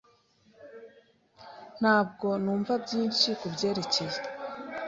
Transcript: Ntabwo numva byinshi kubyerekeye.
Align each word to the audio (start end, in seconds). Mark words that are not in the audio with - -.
Ntabwo 1.79 2.27
numva 2.43 2.73
byinshi 2.83 3.27
kubyerekeye. 3.39 4.17